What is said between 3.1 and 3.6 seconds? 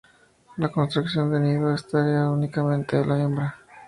hembra.